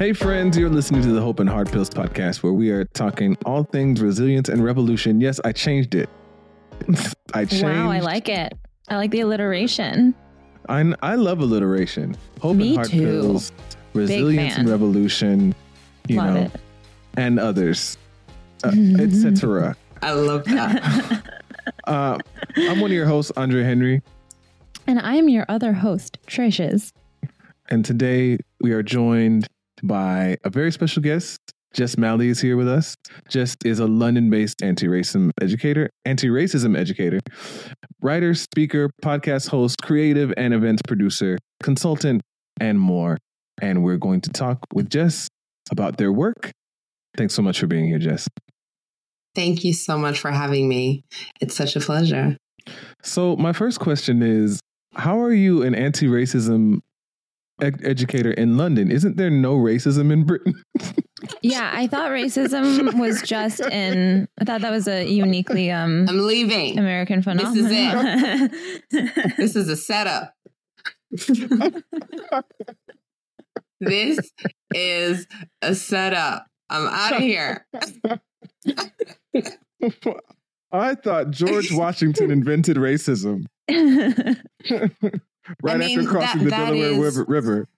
[0.00, 3.36] Hey, friends, you're listening to the Hope and Hard Pills podcast, where we are talking
[3.44, 5.20] all things resilience and revolution.
[5.20, 6.08] Yes, I changed it.
[7.34, 7.64] I changed.
[7.64, 8.54] Wow, I like it.
[8.88, 10.14] I like the alliteration.
[10.70, 12.16] I, I love alliteration.
[12.40, 13.04] Hope Me and Hard too.
[13.04, 13.52] Pills,
[13.92, 15.54] resilience and revolution,
[16.08, 16.52] you Love know, it.
[17.18, 17.98] and others,
[18.64, 19.76] uh, etc.
[20.00, 21.22] I love that.
[21.84, 22.18] Uh,
[22.56, 24.00] I'm one of your hosts, Andre Henry,
[24.86, 26.92] And I'm your other host, Trishes.
[27.68, 29.46] and today we are joined
[29.82, 31.38] by a very special guest.
[31.72, 32.96] Jess Mally is here with us.
[33.28, 37.20] Jess is a London-based anti-racism educator, anti-racism educator,
[38.02, 42.22] writer, speaker, podcast host, creative and events producer, consultant,
[42.60, 43.18] and more.
[43.62, 45.28] And we're going to talk with Jess
[45.70, 46.50] about their work.
[47.16, 48.28] Thanks so much for being here, Jess.
[49.34, 51.04] Thank you so much for having me.
[51.40, 52.36] It's such a pleasure.
[53.02, 54.60] So, my first question is
[54.94, 56.80] How are you an anti racism
[57.62, 58.90] ed- educator in London?
[58.90, 60.54] Isn't there no racism in Britain?
[61.42, 64.26] Yeah, I thought racism was just in.
[64.40, 66.78] I thought that was a uniquely um I'm leaving.
[66.78, 67.54] American phenomenon.
[67.54, 68.50] This is phenomenon.
[69.36, 70.34] This is a setup.
[73.80, 74.32] this
[74.74, 75.26] is
[75.62, 76.46] a setup.
[76.70, 77.66] I'm out of here.
[80.72, 83.46] I thought George Washington invented racism
[85.62, 87.24] right mean, after crossing that- the that Delaware is- River.
[87.28, 87.68] River.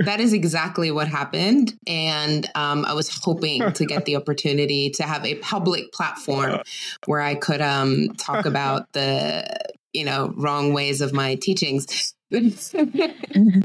[0.00, 1.72] That is exactly what happened.
[1.86, 6.60] And um, I was hoping to get the opportunity to have a public platform
[7.06, 9.46] where I could um, talk about the,
[9.94, 12.14] you know, wrong ways of my teachings.
[12.32, 13.64] um,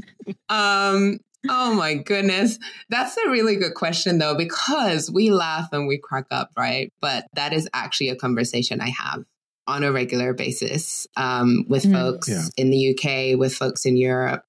[1.49, 2.57] oh my goodness.
[2.89, 6.91] That's a really good question, though, because we laugh and we crack up, right?
[7.01, 9.25] But that is actually a conversation I have
[9.67, 11.91] on a regular basis um, with Mm.
[11.93, 12.43] folks Yeah.
[12.57, 14.43] in the UK, with folks in Europe.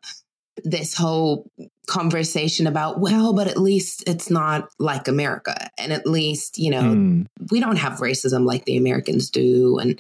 [0.65, 1.51] This whole
[1.87, 5.69] conversation about, well, but at least it's not like America.
[5.79, 7.23] And at least, you know, Hmm.
[7.51, 9.79] we don't have racism like the Americans do.
[9.79, 9.99] And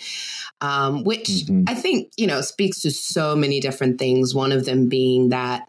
[0.60, 1.64] um, which Mhm.
[1.68, 4.34] I think, you know, speaks to so many different things.
[4.34, 5.68] One of them being that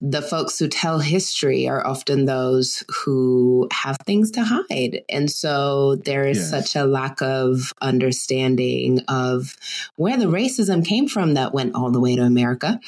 [0.00, 5.02] the folks who tell history are often those who have things to hide.
[5.08, 6.50] And so there is Yes.
[6.50, 9.56] such a lack of understanding of
[9.96, 12.78] where the racism came from that went all the way to America.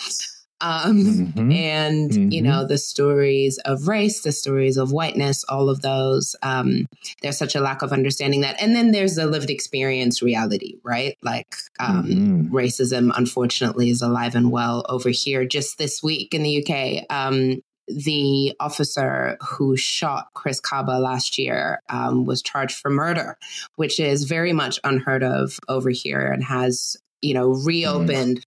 [0.61, 1.55] Um, Mhm.
[1.55, 2.45] and you Mhm.
[2.45, 6.87] know the stories of race the stories of whiteness all of those um
[7.23, 11.17] there's such a lack of understanding that and then there's the lived experience reality right
[11.23, 12.51] like um Mhm.
[12.51, 17.63] racism unfortunately is alive and well over here just this week in the uk um
[17.87, 23.39] the officer who shot Chris Kaba last year um, was charged for murder,
[23.77, 28.45] which is very much unheard of over here and has, you know, reopened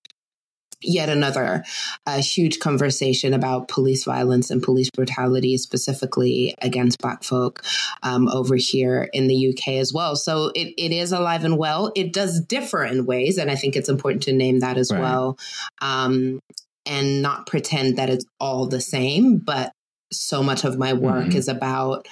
[0.81, 1.64] yet another
[2.08, 7.64] uh, huge conversation about police violence and police brutality, specifically against Black folk
[8.03, 10.16] um, over here in the UK as well.
[10.16, 11.91] So it, it is alive and well.
[11.96, 15.00] It does differ in ways, and I think it's important to name that as Right.
[15.02, 15.38] well,
[15.81, 16.40] um,
[16.86, 19.38] and not pretend that it's all the same.
[19.38, 19.72] But
[20.12, 21.36] so much of my work Mhm.
[21.36, 22.08] is about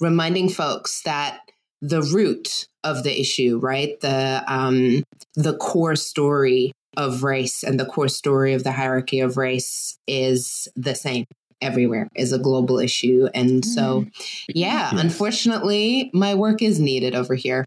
[0.00, 1.40] reminding folks that
[1.82, 3.98] the root of the issue, right?
[4.00, 5.02] The um,
[5.34, 10.68] the core story of race and the core story of the hierarchy of race is
[10.76, 11.24] the same
[11.62, 14.06] everywhere is a global issue and so
[14.48, 15.00] yeah Yes.
[15.00, 17.64] unfortunately my work is needed over here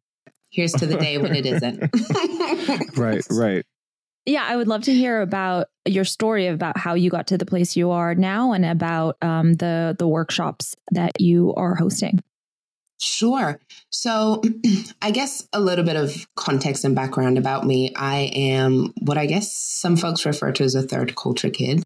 [0.49, 1.79] here's to the day when it isn't
[2.97, 3.63] Right, right.
[4.25, 7.45] yeah, I would love to hear about your story about how you got to the
[7.45, 12.19] place you are now and about um, the the workshops that you are hosting.
[12.99, 13.59] Sure.
[13.95, 14.41] So,
[15.03, 17.93] I guess a little bit of context and background about me.
[17.95, 21.83] I am what I guess some folks refer to as a third culture kid.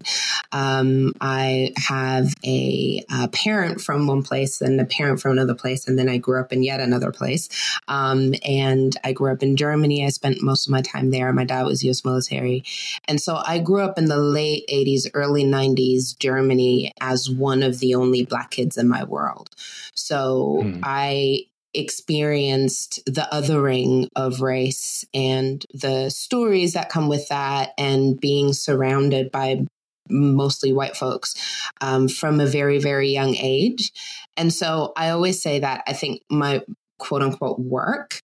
[0.50, 5.86] Um, I have a, a parent from one place and a parent from another place,
[5.86, 7.50] and then I grew up in yet another place.
[7.88, 10.06] Um, and I grew up in Germany.
[10.06, 11.30] I spent most of my time there.
[11.34, 12.06] My dad was U.S.
[12.06, 12.64] military,
[13.06, 17.80] and so I grew up in the late '80s, early '90s Germany as one of
[17.80, 19.50] the only Black kids in my world.
[19.94, 20.80] So Hmm.
[20.82, 21.44] I
[21.78, 29.30] experienced the othering of race and the stories that come with that, and being surrounded
[29.30, 29.64] by
[30.10, 31.34] mostly white folks
[31.80, 33.92] um, from a very, very young age.
[34.36, 36.62] And so I always say that I think my
[36.98, 38.20] quote unquote work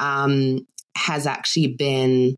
[0.00, 0.66] um,
[0.96, 2.36] has actually been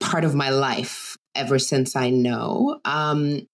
[0.00, 2.80] part of my life ever since I know.
[2.84, 3.46] Um,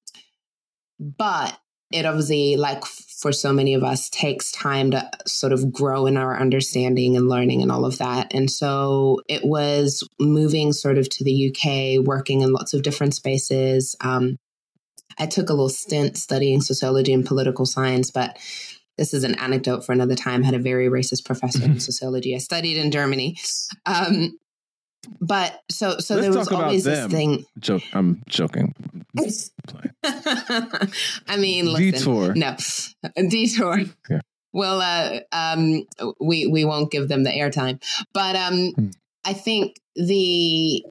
[0.99, 1.59] but
[1.93, 2.83] it obviously, like
[3.19, 7.29] for so many of us, takes time to sort of grow in our understanding and
[7.29, 8.35] learning and all of that.
[8.35, 13.15] And so it was moving sort of to the UK, working in lots of different
[13.15, 13.97] spaces.
[14.01, 14.39] Um,
[15.19, 18.37] I took a little stint studying sociology and political science, but
[18.97, 20.43] this is an anecdote for another time.
[20.43, 22.35] I had a very racist professor in sociology.
[22.35, 23.37] I studied in Germany.
[23.87, 24.39] Um,
[25.21, 27.45] but so so Let's there was always this thing.
[27.59, 27.83] Joke.
[27.93, 28.75] I'm joking.
[30.05, 32.35] I mean, listen, Detour.
[32.35, 32.57] No,
[33.29, 33.81] detour.
[34.11, 34.21] Yeah.
[34.53, 35.85] Well, uh, um,
[36.21, 38.89] we we won't give them the airtime, but um, Hmm.
[39.25, 40.85] I think the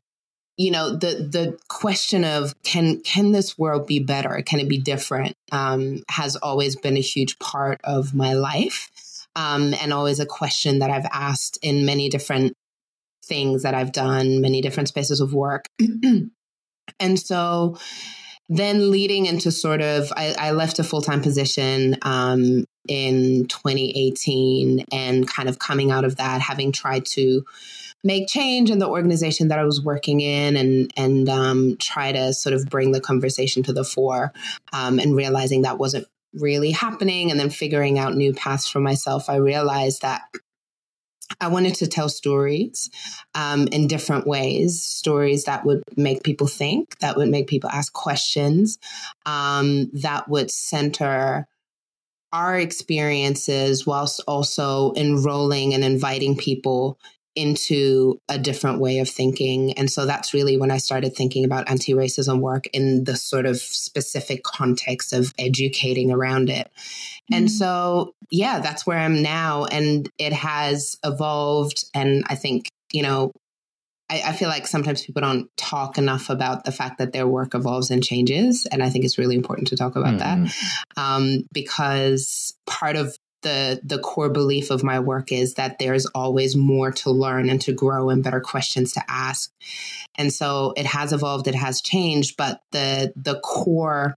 [0.58, 4.42] you know the the question of can can this world be better?
[4.46, 5.36] Can it be different?
[5.52, 8.90] Um, has always been a huge part of my life,
[9.36, 12.56] um, and always a question that I've asked in many different
[13.24, 15.66] things that I've done, many different spaces of work,
[17.00, 17.78] and so
[18.50, 25.28] then leading into sort of I, I left a full-time position um, in 2018 and
[25.28, 27.46] kind of coming out of that having tried to
[28.04, 32.34] make change in the organization that I was working in and and um, try to
[32.34, 34.34] sort of bring the conversation to the fore
[34.74, 39.30] um, and realizing that wasn't really happening and then figuring out new paths for myself
[39.30, 40.24] I realized that
[41.40, 42.90] I wanted to tell stories
[43.36, 47.94] um, in different ways, stories that would make people think, that would make people ask
[47.94, 48.78] questions,
[49.26, 51.48] um, that would center
[52.32, 56.98] our experiences whilst also enrolling and inviting people
[57.36, 59.74] into a different way of thinking.
[59.74, 63.46] And so that's really when I started thinking about anti racism work in the sort
[63.46, 66.70] of specific context of educating around it.
[67.32, 69.66] And so, yeah, that's where I'm now.
[69.66, 71.86] And it has evolved.
[71.94, 73.32] And I think, you know,
[74.10, 77.56] I, I, feel like sometimes people don't talk enough about the fact that their work
[77.56, 78.68] evolves and changes.
[78.72, 80.20] And I think it's really important to talk about Mhm.
[80.20, 86.06] that um, because part of the the core belief of my work is that there's
[86.08, 89.52] always more to learn and to grow and better questions to ask.
[90.16, 94.16] And so it has evolved, it has changed, but the the core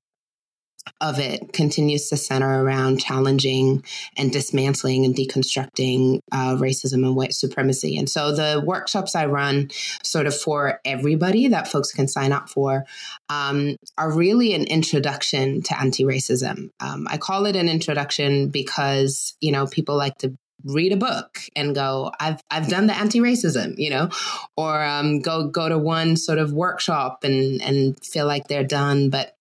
[1.00, 3.84] of it continues to center around challenging
[4.16, 7.96] and dismantling and deconstructing uh, racism and white supremacy.
[7.96, 9.70] And so the workshops I run,
[10.02, 12.84] sort of for everybody that folks can sign up for,
[13.28, 16.70] um, are really an introduction to anti racism.
[16.80, 21.38] Um, I call it an introduction because, you know, people like to read a book
[21.54, 24.08] and go i've i've done the anti-racism you know
[24.56, 29.10] or um, go go to one sort of workshop and and feel like they're done
[29.10, 29.35] but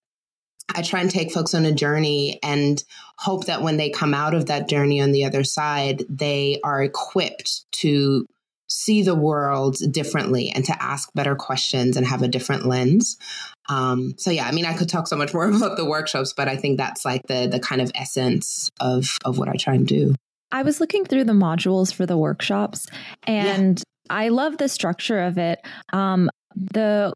[0.74, 2.84] I try and take folks on a journey and
[3.18, 6.84] hope that when they come out of that journey on the other side, they are
[6.84, 8.26] equipped to
[8.68, 13.18] see the world differently and to ask better questions and have a different lens.
[13.70, 16.48] Um, so yeah, I mean, I could talk so much more about the workshops, but
[16.48, 19.88] I think that's like the the kind of essence of of what I try and
[19.88, 20.16] do.
[20.52, 22.88] I was looking through the modules for the workshops,
[23.24, 24.16] and yeah.
[24.16, 25.60] I love the structure of it.
[25.92, 27.14] Um, the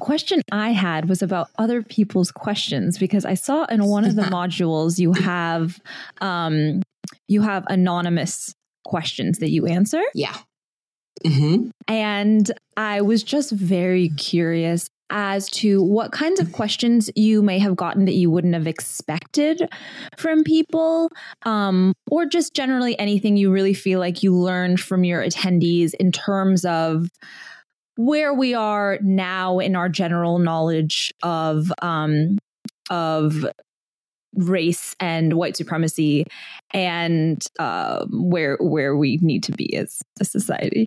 [0.00, 4.22] question I had was about other people's questions because I saw in one of the
[4.32, 5.78] modules you have
[6.20, 6.82] um,
[7.28, 8.54] you have anonymous
[8.84, 10.02] questions that you answer.
[10.14, 10.36] Yeah.
[11.24, 11.70] Mm-hmm.
[11.88, 17.76] And I was just very curious as to what kinds of questions you may have
[17.76, 19.68] gotten that you wouldn't have expected
[20.16, 21.10] from people,
[21.42, 26.10] um, or just generally anything you really feel like you learned from your attendees in
[26.12, 27.08] terms of
[27.96, 32.38] where we are now in our general knowledge of um,
[32.90, 33.46] of
[34.34, 36.26] race and white supremacy,
[36.72, 40.86] and uh, where where we need to be as a society.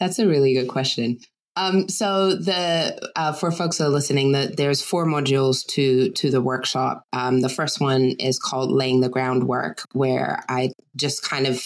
[0.00, 1.18] That's a really good question.
[1.56, 6.30] Um, so the uh, for folks that are listening, the, there's four modules to to
[6.30, 7.06] the workshop.
[7.12, 11.62] Um, the first one is called "Laying the Groundwork," where I just kind of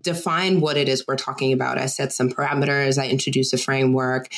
[0.00, 1.78] define what it is we're talking about.
[1.78, 2.98] I set some parameters.
[2.98, 4.28] I introduce a framework.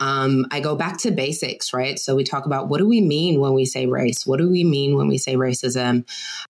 [0.00, 1.98] Um, I go back to basics, right?
[1.98, 4.26] So we talk about what do we mean when we say race?
[4.26, 6.06] What do we mean when we say racism?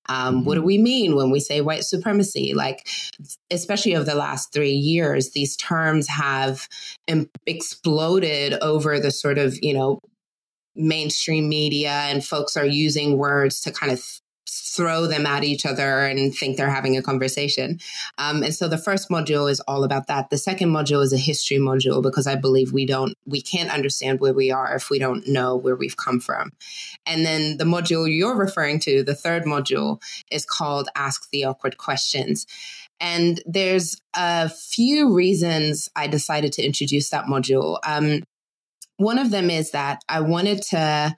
[0.08, 2.54] Um, what do we mean when we say white supremacy?
[2.54, 2.86] Like,
[3.50, 6.68] especially over the last three years, these terms have
[7.46, 8.03] exploded
[8.62, 10.00] over the sort of, you know,
[10.76, 14.02] mainstream media and folks are using words to kind of
[14.74, 17.78] throw them at each other and think they're having a conversation.
[18.18, 20.30] Um, and so the first module is all about that.
[20.30, 24.20] The second module is a history module because I believe we don't, we can't understand
[24.20, 26.50] where we are if we don't know where we've come from.
[27.06, 31.78] And then the module you're referring to, the third module, is called Ask the Awkward
[31.78, 32.46] Questions.
[33.00, 37.78] And there's a few reasons I decided to introduce that module.
[37.86, 38.22] Um,
[38.96, 41.14] one of them is that I wanted to,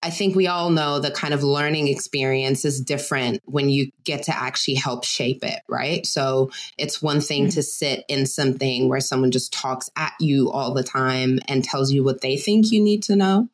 [0.00, 4.24] I think we all know the kind of learning experience is different when you get
[4.24, 6.06] to actually help shape it, right?
[6.06, 7.50] So it's one thing mm-hmm.
[7.50, 11.90] to sit in something where someone just talks at you all the time and tells
[11.90, 13.48] you what they think you need to know.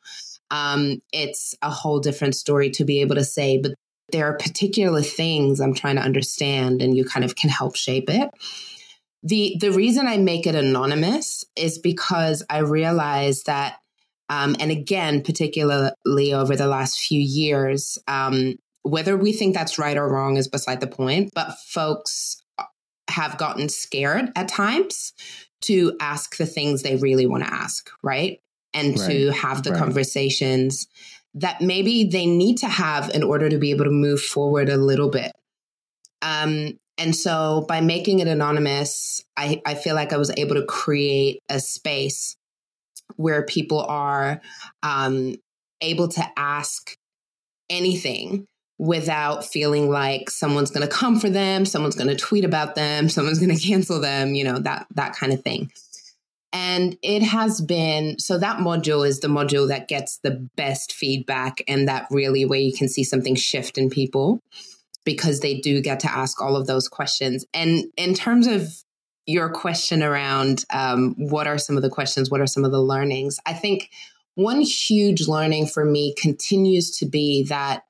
[0.50, 3.74] um, it's a whole different story to be able to say, but
[4.14, 8.08] there are particular things I'm trying to understand, and you kind of can help shape
[8.08, 8.30] it.
[9.22, 13.78] The, the reason I make it anonymous is because I realize that
[14.30, 19.96] um, and again, particularly over the last few years, um, whether we think that's right
[19.96, 22.42] or wrong is beside the point, but folks
[23.08, 25.12] have gotten scared at times
[25.62, 28.40] to ask the things they really want to ask, right?
[28.72, 29.10] And right.
[29.10, 29.78] to have the right.
[29.78, 30.88] conversations
[31.34, 34.76] that maybe they need to have in order to be able to move forward a
[34.76, 35.32] little bit.
[36.22, 40.64] Um, and so by making it anonymous, I, I feel like I was able to
[40.64, 42.36] create a space
[43.16, 44.40] where people are
[44.82, 45.34] um,
[45.80, 46.96] able to ask
[47.68, 48.46] anything
[48.78, 53.08] without feeling like someone's going to come for them, someone's going to tweet about them,
[53.08, 55.70] someone's going to cancel them, you know, that that kind of thing.
[56.54, 61.60] And it has been so that module is the module that gets the best feedback
[61.66, 64.40] and that really where you can see something shift in people
[65.04, 67.44] because they do get to ask all of those questions.
[67.52, 68.68] And in terms of
[69.26, 72.80] your question around um, what are some of the questions, what are some of the
[72.80, 73.90] learnings, I think
[74.36, 77.82] one huge learning for me continues to be that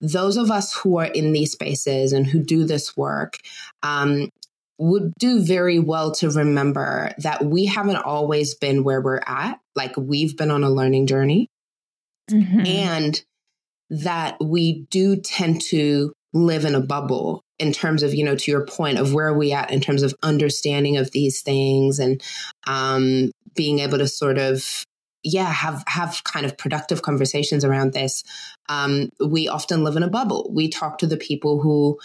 [0.00, 3.38] those of us who are in these spaces and who do this work
[3.82, 4.30] um,
[4.78, 9.60] would do very well to remember that we haven't always been where we're at.
[9.76, 11.48] Like we've been on a learning journey.
[12.30, 12.66] Mm-hmm.
[12.66, 13.22] And
[13.90, 18.50] that we do tend to live in a bubble in terms of you know to
[18.50, 22.22] your point of where are we at in terms of understanding of these things and
[22.66, 24.84] um, being able to sort of
[25.22, 28.24] yeah have have kind of productive conversations around this
[28.68, 31.98] um, we often live in a bubble we talk to the people who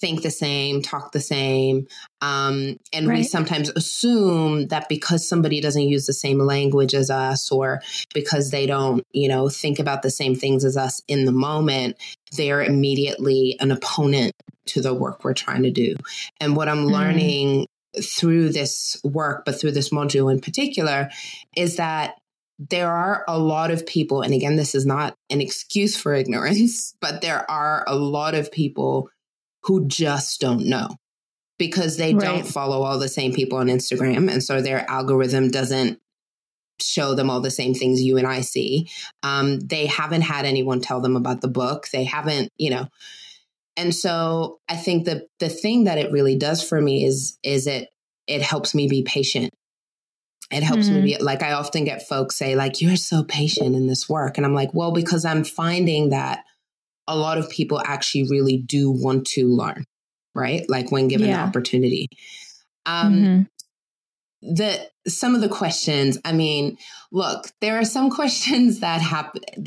[0.00, 1.86] think the same, talk the same.
[2.20, 3.18] Um, and right.
[3.18, 7.80] we sometimes assume that because somebody doesn't use the same language as us or
[8.14, 11.96] because they don't, you know, think about the same things as us in the moment,
[12.36, 14.32] they're immediately an opponent
[14.66, 15.94] to the work we're trying to do.
[16.40, 16.90] And what I'm mm.
[16.90, 17.66] learning
[18.02, 21.10] through this work, but through this module in particular,
[21.56, 22.16] is that
[22.58, 26.94] there are a lot of people, and again, this is not an excuse for ignorance,
[27.00, 29.08] but there are a lot of people
[29.66, 30.88] who just don't know
[31.58, 32.22] because they right.
[32.22, 34.30] don't follow all the same people on Instagram.
[34.30, 36.00] And so their algorithm doesn't
[36.80, 38.88] show them all the same things you and I see.
[39.22, 41.88] Um, they haven't had anyone tell them about the book.
[41.88, 42.88] They haven't, you know.
[43.76, 47.66] And so I think the the thing that it really does for me is is
[47.66, 47.88] it
[48.26, 49.52] it helps me be patient.
[50.50, 51.02] It helps mm-hmm.
[51.02, 54.36] me be like I often get folks say like you're so patient in this work
[54.36, 56.44] and I'm like, well because I'm finding that
[57.08, 59.84] a lot of people actually really do want to learn,
[60.34, 60.68] right?
[60.68, 61.42] Like when given yeah.
[61.42, 62.08] the opportunity.
[62.84, 63.42] Um, mm-hmm.
[64.54, 66.18] The some of the questions.
[66.24, 66.78] I mean,
[67.10, 69.42] look, there are some questions that happen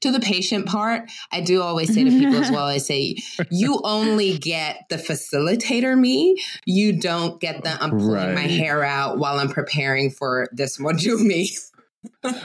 [0.00, 1.10] to the patient part.
[1.32, 2.66] I do always say to people as well.
[2.66, 3.16] I say,
[3.50, 6.36] you only get the facilitator me.
[6.64, 8.34] You don't get the I'm pulling right.
[8.34, 11.50] my hair out while I'm preparing for this module me.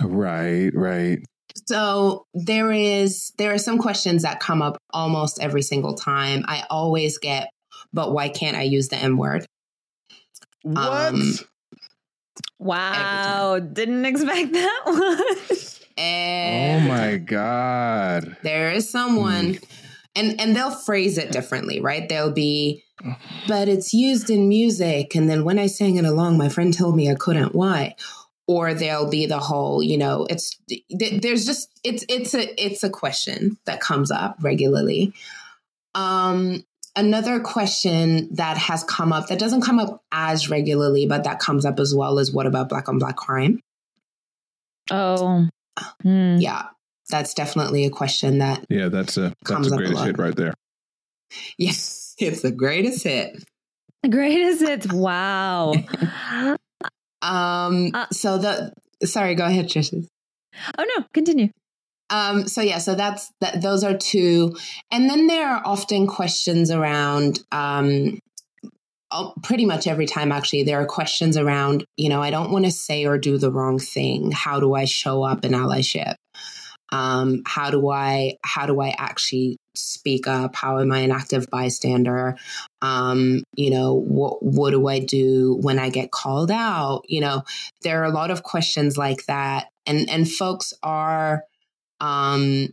[0.03, 1.20] right, right.
[1.67, 6.43] So there is there are some questions that come up almost every single time.
[6.48, 7.50] I always get,
[7.93, 9.46] but why can't I use the M word?
[10.63, 11.13] What?
[11.13, 11.34] Um,
[12.60, 15.58] wow, didn't expect that one.
[15.98, 18.38] oh my god.
[18.43, 19.63] There is someone mm.
[20.15, 22.08] and and they'll phrase it differently, right?
[22.08, 22.84] They'll be
[23.48, 26.96] but it's used in music and then when I sang it along my friend told
[26.96, 27.55] me I couldn't.
[27.55, 27.96] Why?
[28.51, 30.58] Or there'll be the whole you know it's
[30.89, 35.13] there's just it's it's a it's a question that comes up regularly.
[35.96, 36.65] Um
[36.96, 41.65] another question that has come up that doesn't come up as regularly but that comes
[41.65, 43.62] up as well is what about black on black crime?
[44.89, 45.48] Oh
[46.01, 46.38] hmm.
[46.38, 46.67] yeah
[47.10, 50.53] that's definitely a question that yeah that's a that's a greatest a hit right there.
[51.58, 53.43] Yes it's the greatest hit.
[54.03, 55.74] The greatest hits wow
[57.22, 58.74] Um, uh, so the
[59.06, 60.06] sorry, go ahead, Trisha.
[60.78, 61.50] Oh no, continue.
[62.10, 63.62] Um, so yeah, so that's that.
[63.62, 64.56] Those are two,
[64.92, 67.40] and then there are often questions around.
[67.51, 68.20] Um,
[69.44, 71.86] pretty much every time, actually, there are questions around.
[71.98, 74.32] You know, I don't want to say or do the wrong thing.
[74.32, 76.16] How do I show up in allyship?
[76.92, 80.56] Um, how do I how do I actually speak up?
[80.56, 82.38] How am I an active bystander?
[82.82, 87.04] Um, you know, what what do I do when I get called out?
[87.08, 87.44] You know,
[87.82, 91.44] there are a lot of questions like that, and and folks are
[92.00, 92.70] um,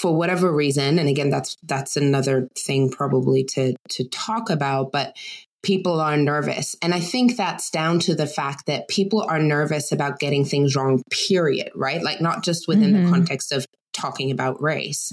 [0.00, 5.14] for whatever reason and again that's that's another thing probably to to talk about but
[5.66, 6.76] people are nervous.
[6.80, 10.76] And I think that's down to the fact that people are nervous about getting things
[10.76, 12.00] wrong, period, right?
[12.00, 13.06] Like, not just within mm-hmm.
[13.06, 15.12] the context of talking about race.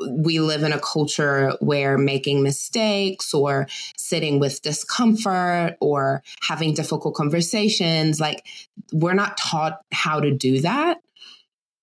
[0.00, 7.14] We live in a culture where making mistakes or sitting with discomfort or having difficult
[7.14, 8.44] conversations, like,
[8.92, 10.98] we're not taught how to do that.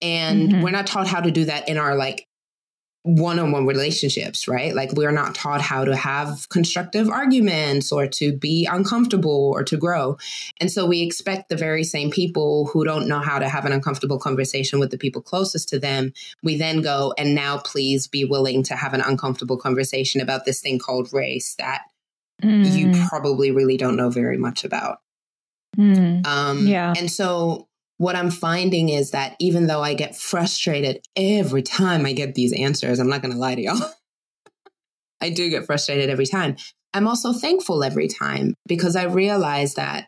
[0.02, 0.62] And mm-hmm.
[0.62, 2.28] we're not taught how to do that in our like
[3.04, 4.76] one-on-one relationships right?
[4.76, 9.78] Like we're not taught how to have constructive arguments or to be uncomfortable or to
[9.78, 10.18] grow.
[10.60, 13.72] And so we expect the very same people who don't know how to have an
[13.72, 16.14] uncomfortable conversation with the people closest to them.
[16.44, 20.62] We then go and now please be willing to have an uncomfortable conversation about this
[20.62, 21.82] thing called race that
[22.44, 22.72] mm.
[22.72, 25.00] you probably really don't know very much about.
[25.78, 26.28] Mm.
[26.28, 26.94] um yeah.
[26.98, 27.70] and so
[28.02, 32.52] what I'm finding is that even though I get frustrated every time I get these
[32.52, 33.92] answers, I'm not going to lie to y'all.
[35.22, 36.56] I do get frustrated every time.
[36.96, 40.08] I'm also thankful every time because I realize that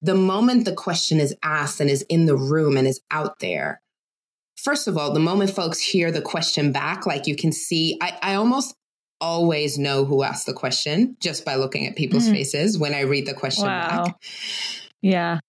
[0.00, 3.82] the moment the question is asked and is in the room and is out there,
[4.56, 8.18] first of all, the moment folks hear the question back, like you can see, I,
[8.22, 8.74] I almost
[9.20, 12.36] always know who asked the question just by looking at people's mm-hmm.
[12.36, 14.04] faces when I read the question wow.
[14.06, 14.14] back.
[15.02, 15.40] Yeah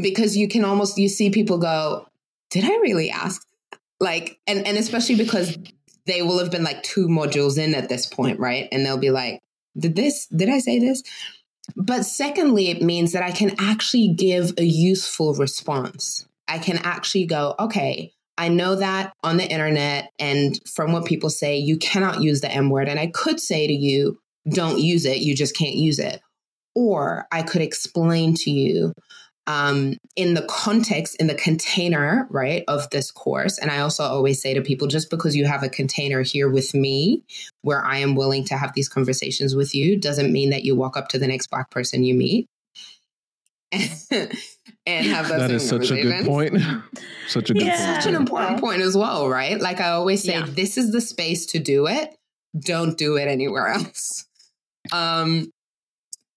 [0.00, 2.06] because you can almost you see people go,
[2.50, 3.46] "Did I really ask?"
[4.00, 5.56] Like, and and especially because
[6.06, 8.68] they will have been like two modules in at this point, right?
[8.70, 9.40] And they'll be like,
[9.78, 10.26] "Did this?
[10.26, 11.02] Did I say this?"
[11.74, 16.26] But secondly, it means that I can actually give a useful response.
[16.48, 21.30] I can actually go, okay, I know that on the internet and from what people
[21.30, 22.88] say, you cannot use the M word.
[22.88, 25.18] And I could say to you, don't use it.
[25.18, 26.20] You just can't use it.
[26.74, 28.92] Or I could explain to you
[29.46, 33.58] um, in the context, in the container, right, of this course.
[33.58, 36.74] And I also always say to people just because you have a container here with
[36.74, 37.22] me
[37.62, 40.96] where I am willing to have these conversations with you doesn't mean that you walk
[40.96, 42.48] up to the next Black person you meet.
[43.72, 45.38] and have those.
[45.38, 46.60] that is such a good point.
[47.28, 47.92] such a good yeah.
[47.92, 48.02] point.
[48.02, 49.60] Such an important point as well, right?
[49.60, 50.46] Like I always say, yeah.
[50.48, 52.16] this is the space to do it.
[52.58, 54.26] Don't do it anywhere else.
[54.92, 55.50] Um,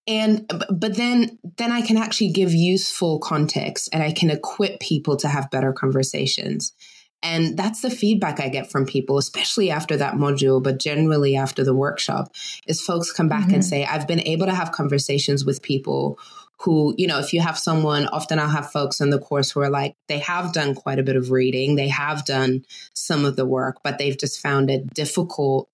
[0.10, 5.16] and but then then i can actually give useful context and i can equip people
[5.16, 6.74] to have better conversations
[7.22, 11.64] and that's the feedback i get from people especially after that module but generally after
[11.64, 12.34] the workshop
[12.68, 13.56] is folks come back mm-hmm.
[13.56, 16.20] and say i've been able to have conversations with people
[16.64, 19.62] who, you know, if you have someone, often I'll have folks in the course who
[19.62, 23.38] are like, they have done quite a bit of reading, they have done some of
[23.38, 25.70] the work, but they've just found it difficult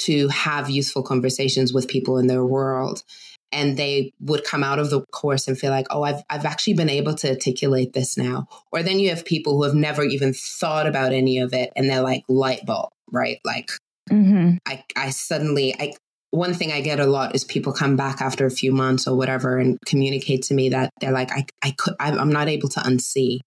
[0.00, 3.02] to have useful conversations with people in their world
[3.52, 6.74] and they would come out of the course and feel like, oh, I've, I've actually
[6.74, 8.46] been able to articulate this now.
[8.72, 11.88] Or then you have people who have never even thought about any of it and
[11.88, 13.38] they're like light bulb, right?
[13.44, 13.70] Like
[14.10, 14.56] mm-hmm.
[14.66, 15.94] I, I suddenly, I,
[16.30, 19.16] one thing I get a lot is people come back after a few months or
[19.16, 22.80] whatever and communicate to me that they're like, I, I could, I'm not able to
[22.80, 23.40] unsee.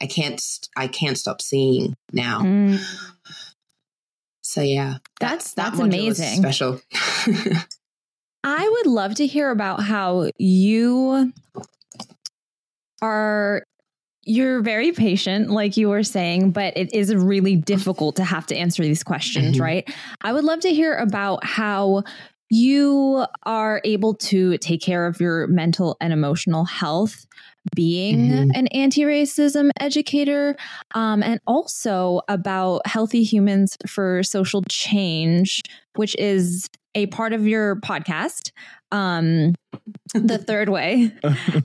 [0.00, 0.40] I can't,
[0.76, 2.40] I can't stop seeing now.
[2.42, 2.80] Mm.
[4.42, 6.38] So yeah, that's, that, that's that amazing.
[6.38, 6.80] Special.
[8.44, 11.32] I would love to hear about how you
[13.00, 13.64] are
[14.24, 18.56] you're very patient like you were saying but it is really difficult to have to
[18.56, 19.64] answer these questions mm-hmm.
[19.64, 22.04] right i would love to hear about how
[22.48, 27.26] you are able to take care of your mental and emotional health
[27.74, 28.50] being mm-hmm.
[28.54, 30.56] an anti-racism educator
[30.94, 35.62] um, and also about healthy humans for social change
[35.96, 38.50] which is a part of your podcast,
[38.90, 39.54] um,
[40.14, 41.12] The Third Way.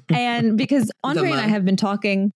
[0.10, 2.32] and because Andre and I have been talking,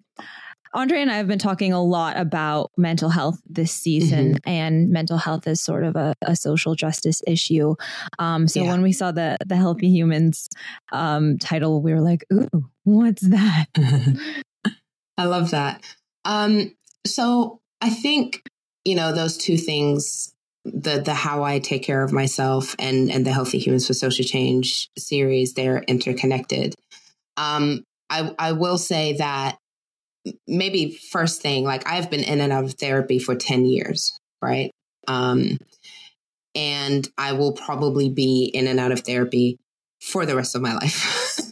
[0.73, 4.49] Andre and I have been talking a lot about mental health this season, mm-hmm.
[4.49, 7.75] and mental health is sort of a, a social justice issue.
[8.19, 8.71] Um, so yeah.
[8.71, 10.49] when we saw the the Healthy Humans
[10.91, 13.65] um, title, we were like, "Ooh, what's that?"
[15.17, 15.83] I love that.
[16.23, 16.75] Um,
[17.05, 18.41] so I think
[18.85, 23.25] you know those two things the the how I take care of myself and and
[23.25, 26.75] the Healthy Humans for Social Change series they're interconnected.
[27.37, 29.57] Um, I I will say that
[30.47, 34.71] maybe first thing like I've been in and out of therapy for ten years, right?
[35.07, 35.57] Um,
[36.53, 39.57] and I will probably be in and out of therapy
[40.01, 41.51] for the rest of my life.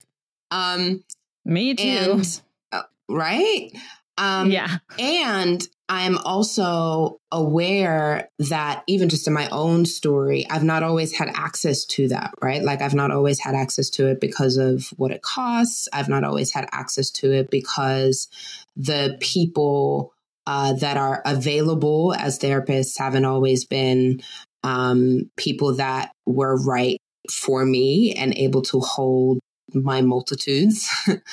[0.50, 1.04] um,
[1.44, 1.84] Me too.
[1.84, 2.42] And,
[2.72, 3.70] uh, right?
[4.16, 4.78] Um, yeah.
[4.98, 11.28] And I'm also aware that even just in my own story, I've not always had
[11.34, 12.62] access to that, right?
[12.62, 15.88] Like I've not always had access to it because of what it costs.
[15.92, 18.28] I've not always had access to it because
[18.76, 20.12] the people
[20.46, 24.20] uh, that are available as therapists haven't always been
[24.64, 26.98] um, people that were right
[27.30, 29.38] for me and able to hold
[29.72, 30.90] my multitudes.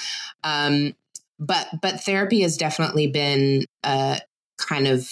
[0.43, 0.93] um,
[1.39, 4.19] but but therapy has definitely been a
[4.57, 5.09] kind of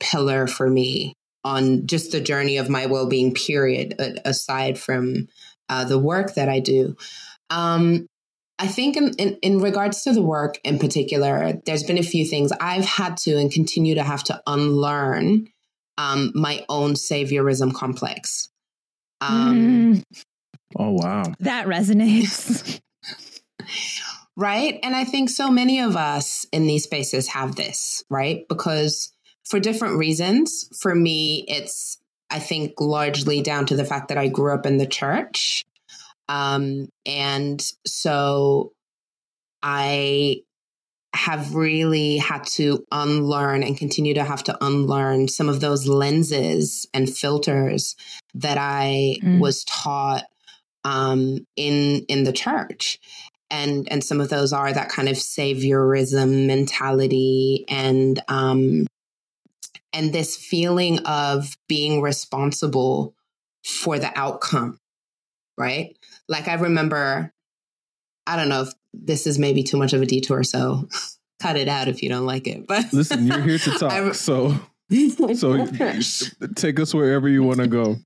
[0.00, 5.28] pillar for me on just the journey of my well-being period aside from
[5.68, 6.96] uh, the work that i do.
[7.50, 8.06] Um,
[8.58, 12.26] i think in, in, in regards to the work in particular there's been a few
[12.26, 12.52] things.
[12.60, 15.48] I've had to and continue to have to unlearn
[15.96, 18.48] um, my own saviorism complex.
[19.20, 20.22] Um, mm.
[20.78, 21.24] oh wow.
[21.40, 22.80] That resonates
[24.36, 29.14] right and i think so many of us in these spaces have this right because
[29.44, 30.68] for different reasons.
[30.80, 31.98] For me, it's,
[32.30, 35.64] I think, largely down to the fact that I grew up in the church.
[36.28, 38.72] Um, and so
[39.62, 40.42] I
[41.14, 46.86] have really had to unlearn and continue to have to unlearn some of those lenses
[46.92, 47.94] and filters
[48.34, 49.38] that I mm.
[49.38, 50.24] was taught
[50.82, 52.98] um, in in the church
[53.54, 58.86] and and some of those are that kind of saviorism mentality and um,
[59.92, 63.14] and this feeling of being responsible
[63.64, 64.78] for the outcome,
[65.56, 65.96] right?
[66.28, 67.32] Like I remember,
[68.26, 70.88] I don't know if this is maybe too much of a detour, so
[71.40, 72.66] cut it out if you don't like it.
[72.66, 74.58] But listen, you're here to talk, I, so
[75.34, 75.66] so
[76.56, 77.96] take us wherever you want to go.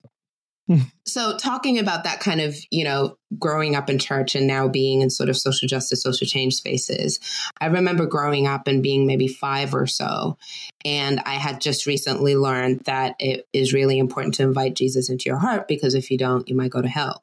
[1.04, 5.00] so talking about that kind of you know growing up in church and now being
[5.00, 7.18] in sort of social justice social change spaces
[7.61, 10.37] i remember growing up and being maybe five or so.
[10.85, 15.28] And i had just recently learned that it is really important to invite jesus into
[15.28, 17.22] your heart because if you don't you might go to hell.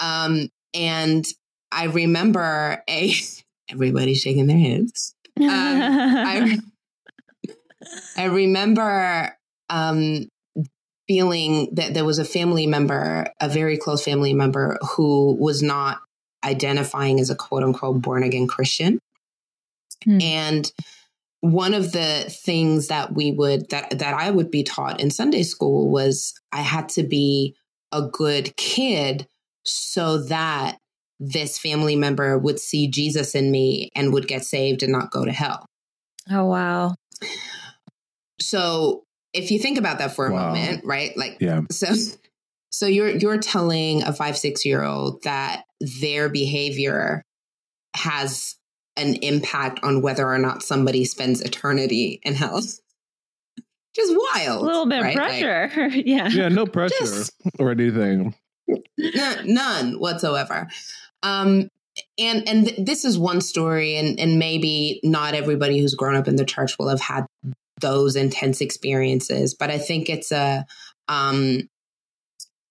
[0.00, 1.26] Um, and
[1.70, 3.12] i remember a
[3.72, 5.14] everybody shaking their heads.
[5.40, 6.58] Um, I,
[8.16, 9.36] I remember
[9.70, 10.28] um,
[11.08, 15.98] feeling that there was a family member, a very close family member, who was not
[16.44, 18.98] identifying as a quote unquote born again Christian.
[20.04, 20.20] Hmm.
[20.20, 20.72] And
[21.40, 25.42] one of the things that we would that that I would be taught in Sunday
[25.42, 27.56] school was I had to be
[27.90, 29.26] a good kid
[29.64, 30.78] so that
[31.18, 35.24] this family member would see Jesus in me and would get saved and not go
[35.24, 35.66] to hell.
[36.30, 36.94] Oh wow.
[38.40, 40.48] So if you think about that for a wow.
[40.48, 41.16] moment, right?
[41.16, 41.62] Like, yeah.
[41.70, 41.94] So,
[42.70, 45.64] so you're you're telling a five six year old that
[46.00, 47.22] their behavior
[47.94, 48.56] has
[48.96, 52.60] an impact on whether or not somebody spends eternity in hell.
[53.94, 54.62] Just wild.
[54.62, 55.16] A little bit right?
[55.16, 55.70] pressure.
[55.76, 56.28] Like, yeah.
[56.28, 58.34] Yeah, no pressure just, or anything.
[58.98, 60.68] None, none whatsoever.
[61.22, 61.68] Um,
[62.18, 66.26] and and th- this is one story, and and maybe not everybody who's grown up
[66.26, 67.26] in the church will have had
[67.82, 69.54] those intense experiences.
[69.54, 70.64] But I think it's a
[71.08, 71.68] um,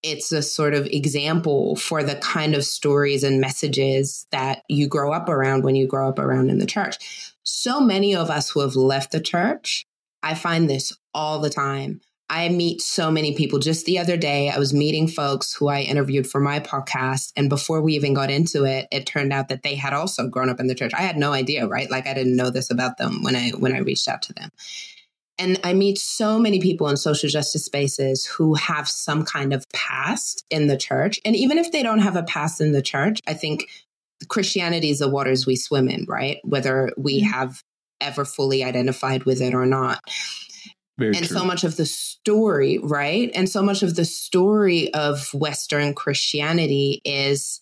[0.03, 5.13] it's a sort of example for the kind of stories and messages that you grow
[5.13, 7.33] up around when you grow up around in the church.
[7.43, 9.85] So many of us who have left the church,
[10.23, 12.01] I find this all the time.
[12.29, 13.59] I meet so many people.
[13.59, 17.33] Just the other day, I was meeting folks who I interviewed for my podcast.
[17.35, 20.47] And before we even got into it, it turned out that they had also grown
[20.47, 20.93] up in the church.
[20.93, 21.91] I had no idea, right?
[21.91, 24.49] Like I didn't know this about them when I when I reached out to them.
[25.37, 29.65] And I meet so many people in social justice spaces who have some kind of
[29.73, 31.19] past in the church.
[31.25, 33.67] And even if they don't have a past in the church, I think
[34.27, 36.37] Christianity is the waters we swim in, right?
[36.43, 37.63] Whether we have
[37.99, 39.99] ever fully identified with it or not.
[40.99, 41.37] Very and true.
[41.37, 43.31] so much of the story, right?
[43.33, 47.60] And so much of the story of Western Christianity is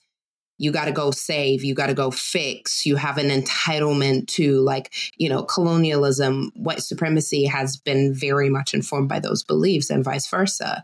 [0.59, 4.59] you got to go save, you got to go fix, you have an entitlement to
[4.59, 10.03] like, you know, colonialism, white supremacy has been very much informed by those beliefs and
[10.03, 10.83] vice versa.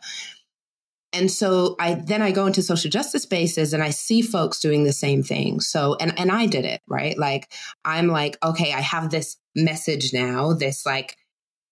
[1.12, 4.84] And so I then I go into social justice spaces and I see folks doing
[4.84, 5.60] the same thing.
[5.60, 7.18] So and and I did it, right?
[7.18, 7.52] Like
[7.86, 11.16] I'm like, okay, I have this message now, this like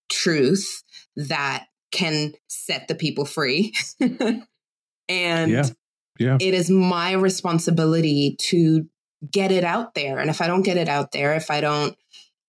[0.10, 0.84] truth
[1.16, 3.74] that can set the people free.
[5.10, 5.66] and yeah.
[6.24, 6.38] Yeah.
[6.40, 8.88] It is my responsibility to
[9.30, 10.20] get it out there.
[10.20, 11.96] And if I don't get it out there, if I don't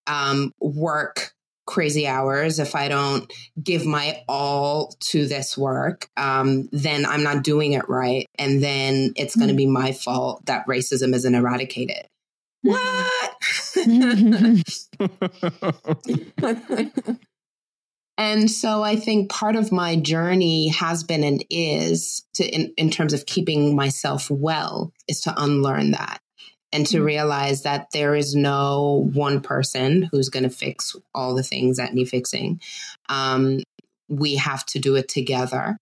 [0.06, 1.32] um, work
[1.66, 3.32] crazy hours, if I don't
[3.62, 8.26] give my all to this work, um, then I'm not doing it right.
[8.38, 12.06] And then it's going to be my fault that racism isn't eradicated.
[12.62, 13.34] What?
[18.16, 22.90] And so I think part of my journey has been and is to, in, in
[22.90, 26.20] terms of keeping myself well, is to unlearn that
[26.72, 27.06] and to mm-hmm.
[27.06, 31.94] realize that there is no one person who's going to fix all the things that
[31.94, 32.60] need fixing.
[33.08, 33.60] Um,
[34.08, 35.78] we have to do it together.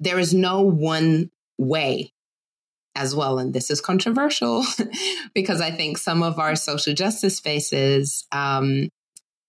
[0.00, 2.12] There is no one way
[2.94, 3.38] as well.
[3.38, 4.64] And this is controversial
[5.34, 8.88] because I think some of our social justice spaces, um,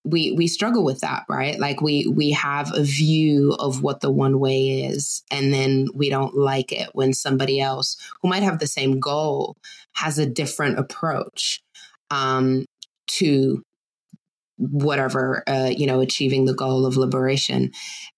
[0.05, 1.59] we we struggle with that, right?
[1.59, 6.09] Like we we have a view of what the one way is, and then we
[6.09, 9.57] don't like it when somebody else who might have the same goal
[9.93, 11.61] has a different approach
[12.11, 12.65] um,
[13.07, 13.63] to
[14.57, 17.71] whatever uh, you know achieving the goal of liberation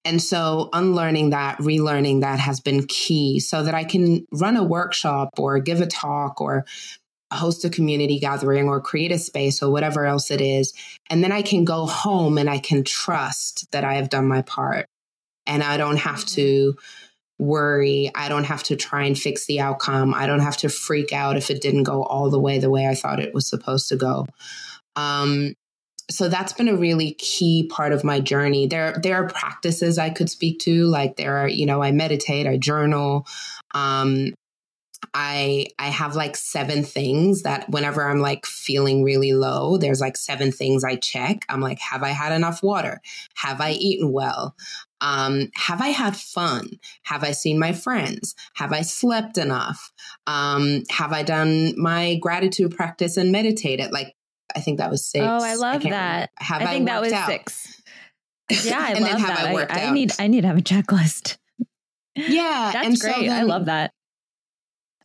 [0.05, 4.63] and so unlearning that relearning that has been key so that i can run a
[4.63, 6.63] workshop or give a talk or
[7.31, 10.73] host a community gathering or create a space or whatever else it is
[11.09, 14.41] and then i can go home and i can trust that i have done my
[14.41, 14.87] part
[15.45, 16.75] and i don't have to
[17.39, 21.11] worry i don't have to try and fix the outcome i don't have to freak
[21.11, 23.89] out if it didn't go all the way the way i thought it was supposed
[23.89, 24.25] to go
[24.95, 25.53] um,
[26.09, 28.65] so that's been a really key part of my journey.
[28.65, 32.47] There, there are practices I could speak to, like there are, you know, I meditate,
[32.47, 33.27] I journal.
[33.73, 34.33] Um,
[35.13, 40.17] I I have like seven things that whenever I'm like feeling really low, there's like
[40.17, 41.45] seven things I check.
[41.49, 43.01] I'm like, have I had enough water?
[43.35, 44.55] Have I eaten well?
[44.99, 46.71] Um, have I had fun?
[47.03, 48.35] Have I seen my friends?
[48.55, 49.91] Have I slept enough?
[50.25, 53.91] Um, have I done my gratitude practice and meditated?
[53.91, 54.15] Like
[54.55, 55.23] I think that was six.
[55.23, 56.29] Oh, I love I that.
[56.37, 57.27] Have I think I that was out?
[57.27, 57.81] six.
[58.49, 59.71] Yeah, I love that.
[59.71, 61.37] I, I, need I need to have a checklist.
[62.15, 63.13] Yeah, that's great.
[63.13, 63.91] So then, I love that.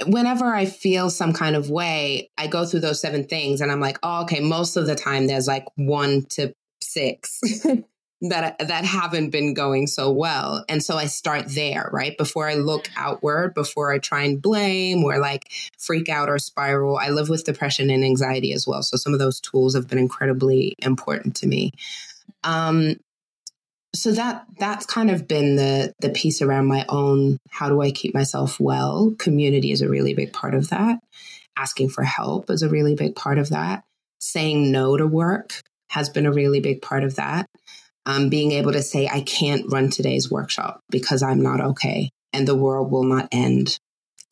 [0.07, 3.81] Whenever I feel some kind of way, I go through those seven things, and I'm
[3.81, 4.41] like, oh, okay.
[4.41, 7.41] Most of the time, there's like one to six
[8.23, 10.65] that that haven't been going so well.
[10.69, 12.17] And so i start there right?
[12.17, 16.99] Before i look outward before i try and blame or like freak out or spiral
[16.99, 18.83] i live with depression and anxiety as well.
[18.83, 21.73] So some of those tools have been incredibly important to me.
[22.45, 22.97] Um
[23.95, 27.91] so that that's kind of been the the piece around my own how do i
[27.91, 30.99] keep myself well community is a really big part of that
[31.57, 33.83] asking for help is a really big part of that
[34.19, 37.47] saying no to work has been a really big part of that
[38.07, 42.49] um, being able to say, I can't run today's workshop because I'm not okay and
[42.49, 43.79] the world will not end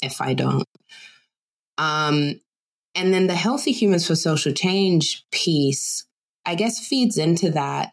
[0.03, 0.64] if I don't.
[1.79, 2.40] Um,
[2.94, 6.05] and then the healthy humans for social change piece,
[6.44, 7.92] I guess, feeds into that.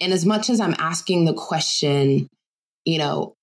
[0.00, 2.28] And as much as I'm asking the question,
[2.84, 3.34] you know,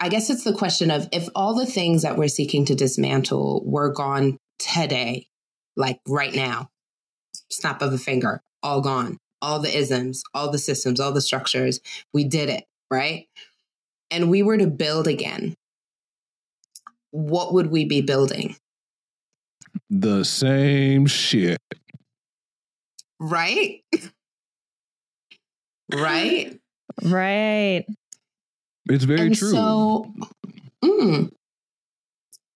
[0.00, 3.62] I guess it's the question of if all the things that we're seeking to dismantle
[3.64, 5.26] were gone today,
[5.76, 6.68] like right now,
[7.50, 11.80] snap of a finger, all gone all the isms, all the systems, all the structures.
[12.14, 13.26] We did it, right?
[14.10, 15.56] And we were to build again.
[17.10, 18.56] What would we be building?
[19.90, 21.60] The same shit.
[23.18, 23.82] Right?
[25.94, 26.58] right?
[27.02, 27.84] Right.
[28.86, 29.50] It's very and true.
[29.50, 30.12] So,
[30.84, 31.30] mm,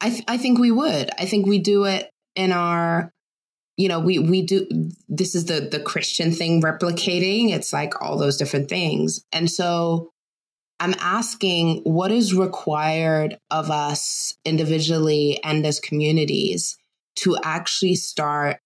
[0.00, 1.10] I, th- I think we would.
[1.18, 3.12] I think we do it in our
[3.76, 4.66] you know we we do
[5.08, 10.10] this is the the christian thing replicating it's like all those different things and so
[10.80, 16.76] i'm asking what is required of us individually and as communities
[17.14, 18.58] to actually start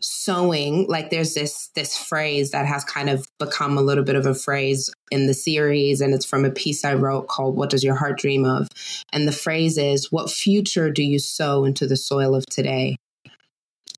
[0.00, 4.26] sowing like there's this this phrase that has kind of become a little bit of
[4.26, 7.84] a phrase in the series and it's from a piece i wrote called what does
[7.84, 8.68] your heart dream of?
[9.12, 12.96] And the phrase is what future do you sow into the soil of today?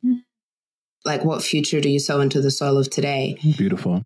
[0.03, 0.15] Hmm.
[1.05, 3.37] Like what future do you sow into the soil of today?
[3.57, 4.03] Beautiful.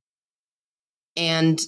[1.16, 1.60] And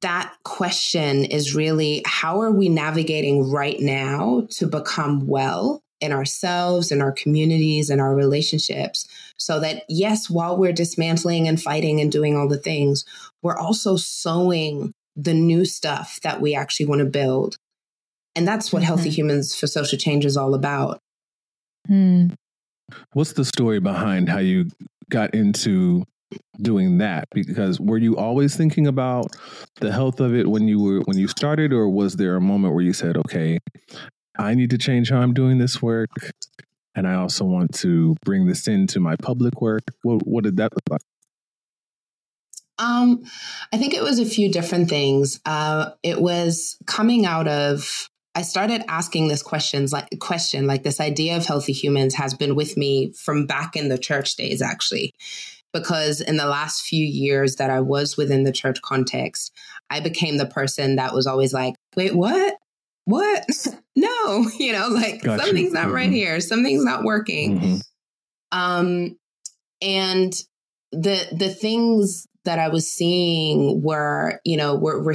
[0.00, 6.90] that question is really how are we navigating right now to become well in ourselves
[6.90, 9.06] in our communities and our relationships
[9.36, 13.04] so that yes while we're dismantling and fighting and doing all the things
[13.42, 17.56] we're also sowing the new stuff that we actually want to build
[18.34, 18.86] and that's what mm-hmm.
[18.86, 21.00] healthy humans for social change is all about
[21.90, 22.32] mm.
[23.12, 24.66] What's the story behind how you
[25.10, 26.04] got into
[26.60, 27.28] doing that?
[27.32, 29.36] Because were you always thinking about
[29.80, 32.74] the health of it when you were when you started, or was there a moment
[32.74, 33.58] where you said, "Okay,
[34.38, 36.10] I need to change how I'm doing this work,
[36.94, 39.82] and I also want to bring this into my public work"?
[40.02, 41.02] What, what did that look like?
[42.78, 43.24] Um,
[43.72, 45.40] I think it was a few different things.
[45.44, 51.00] Uh, it was coming out of I started asking this questions like question like this
[51.00, 55.12] idea of healthy humans has been with me from back in the church days actually
[55.72, 59.52] because in the last few years that I was within the church context
[59.90, 62.54] I became the person that was always like wait what
[63.08, 63.44] what
[63.96, 65.44] no you know like gotcha.
[65.44, 65.94] something's not mm-hmm.
[65.94, 67.78] right here something's not working mm-hmm.
[68.58, 69.16] um
[69.80, 70.34] and
[70.92, 75.14] the the things that I was seeing were you know were, were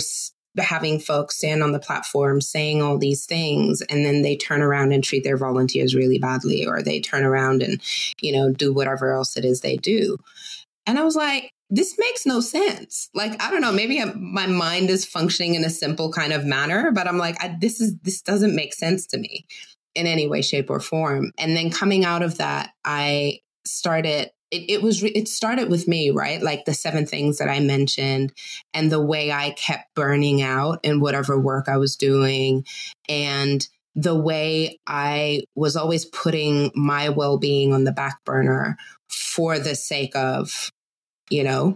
[0.60, 4.91] having folks stand on the platform saying all these things and then they turn around
[4.91, 7.82] and treat their volunteers really badly or they turn around and
[8.21, 10.15] you know do whatever else it is they do
[10.86, 13.09] and i was like this makes no sense.
[13.13, 16.45] Like i don't know maybe I, my mind is functioning in a simple kind of
[16.45, 19.45] manner but i'm like I, this is this doesn't make sense to me
[19.95, 21.31] in any way shape or form.
[21.38, 26.12] And then coming out of that i started it, it was it started with me
[26.12, 26.41] right?
[26.41, 28.33] Like the seven things that i mentioned
[28.73, 32.65] and the way i kept burning out in whatever work i was doing
[33.09, 39.75] and the way i was always putting my well-being on the back burner for the
[39.75, 40.71] sake of
[41.29, 41.75] you know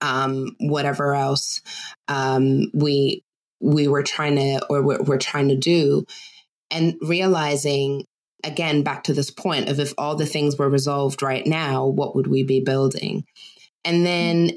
[0.00, 1.60] um whatever else
[2.08, 3.22] um we
[3.60, 6.04] we were trying to or we're, we're trying to do
[6.70, 8.04] and realizing
[8.42, 12.14] again back to this point of if all the things were resolved right now what
[12.14, 13.24] would we be building?
[13.84, 14.52] And then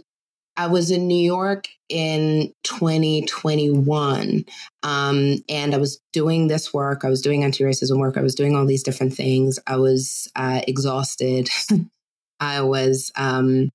[0.56, 4.44] i was in new york in 2021
[4.84, 8.56] um, and i was doing this work i was doing anti-racism work i was doing
[8.56, 11.50] all these different things i was uh, exhausted
[12.40, 13.70] i was um,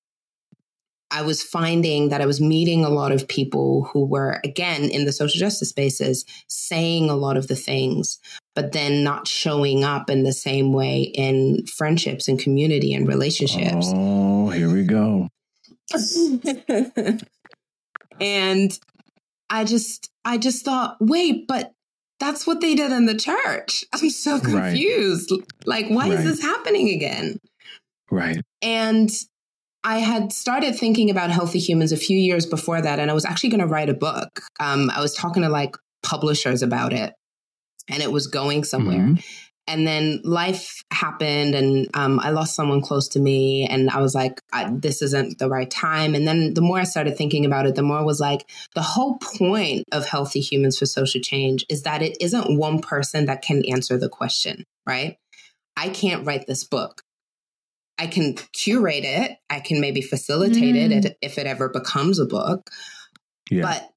[1.13, 5.05] I was finding that I was meeting a lot of people who were, again, in
[5.05, 8.19] the social justice spaces, saying a lot of the things,
[8.55, 13.93] but then not showing up in the same way in friendships and community and relationships.
[13.95, 15.29] Oh, here we go.
[18.21, 18.79] and
[19.51, 21.75] I just, I just thought, wait, but
[22.21, 23.85] that's what they did in the church.
[23.93, 25.31] I'm so confused.
[25.31, 25.41] Right.
[25.67, 26.19] Like, why right.
[26.19, 27.39] is this happening again?
[28.13, 28.43] Right.
[28.61, 29.11] And
[29.85, 33.25] I had started thinking about healthy humans a few years before that, and I was
[33.25, 34.43] actually going to write a book.
[34.61, 37.15] Um, I was talking to like publishers about it,
[37.89, 38.99] and it was going somewhere.
[38.99, 39.21] Mm-hmm.
[39.69, 44.15] And then life happened, and um, I lost someone close to me, and I was
[44.15, 47.67] like, I, "This isn't the right time." And then the more I started thinking about
[47.67, 51.65] it, the more I was like, "The whole point of healthy humans for social change
[51.71, 55.17] is that it isn't one person that can answer the question, right?"
[55.77, 57.03] I can't write this book.
[57.99, 59.39] I can curate it.
[59.51, 61.05] I can maybe facilitate mm.
[61.05, 62.71] it if it ever becomes a book.
[63.51, 63.63] Yeah.
[63.63, 63.91] But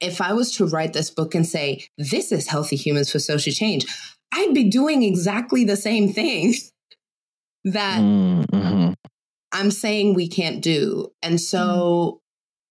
[0.00, 3.52] if I was to write this book and say, this is healthy humans for social
[3.52, 3.86] change,
[4.32, 6.54] I'd be doing exactly the same thing
[7.64, 8.92] that mm-hmm.
[9.52, 11.12] I'm saying we can't do.
[11.22, 12.18] And so mm.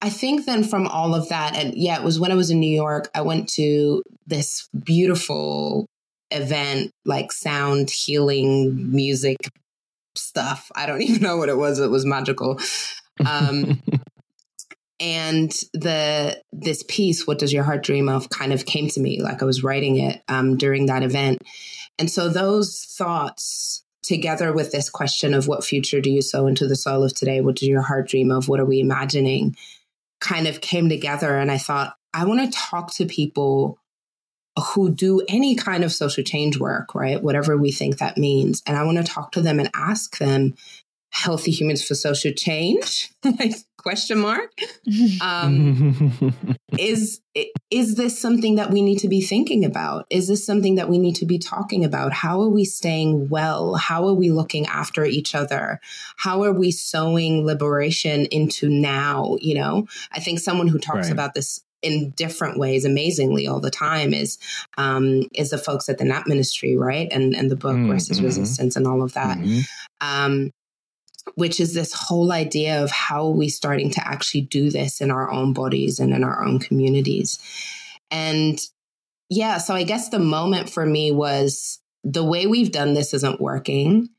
[0.01, 2.59] I think then from all of that, and yeah, it was when I was in
[2.59, 5.85] New York, I went to this beautiful
[6.31, 9.37] event, like sound healing music
[10.21, 10.71] stuff.
[10.75, 11.79] I don't even know what it was.
[11.79, 12.59] It was magical.
[13.25, 13.81] Um,
[14.99, 19.21] and the this piece, "What Does Your Heart Dream of," kind of came to me
[19.21, 21.43] like I was writing it um, during that event.
[21.99, 26.67] And so those thoughts, together with this question of what future do you sow into
[26.67, 27.41] the soil of today?
[27.41, 28.47] What does your heart dream of?
[28.47, 29.55] What are we imagining?
[30.19, 33.80] Kind of came together, and I thought I want to talk to people
[34.59, 37.21] who do any kind of social change work, right?
[37.21, 38.61] Whatever we think that means.
[38.65, 40.55] And I want to talk to them and ask them,
[41.11, 43.11] healthy humans for social change?
[43.23, 44.51] Like question mark.
[45.21, 46.33] Um,
[46.77, 47.21] is
[47.69, 50.05] is this something that we need to be thinking about?
[50.09, 52.11] Is this something that we need to be talking about?
[52.11, 53.75] How are we staying well?
[53.75, 55.79] How are we looking after each other?
[56.17, 59.87] How are we sowing liberation into now you know?
[60.11, 61.13] I think someone who talks right.
[61.13, 64.37] about this in different ways amazingly all the time is
[64.77, 67.07] um, is the folks at the NAP ministry, right?
[67.11, 68.23] And and the book mm, mm-hmm.
[68.25, 69.37] Resistance and all of that.
[69.37, 69.59] Mm-hmm.
[70.01, 70.51] Um,
[71.35, 75.11] which is this whole idea of how are we starting to actually do this in
[75.11, 77.39] our own bodies and in our own communities.
[78.09, 78.59] And
[79.29, 83.39] yeah, so I guess the moment for me was the way we've done this isn't
[83.39, 84.09] working.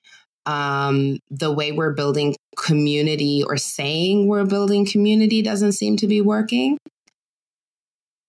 [0.46, 6.20] Um, the way we're building community or saying we're building community doesn't seem to be
[6.20, 6.79] working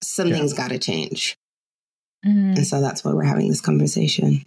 [0.07, 0.57] something's yeah.
[0.57, 1.37] got to change.
[2.25, 2.55] Mm-hmm.
[2.57, 4.43] And so that's why we're having this conversation.